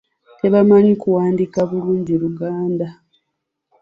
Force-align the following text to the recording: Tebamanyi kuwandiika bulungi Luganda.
Tebamanyi 0.39 0.93
kuwandiika 1.01 1.59
bulungi 1.69 2.13
Luganda. 2.21 2.87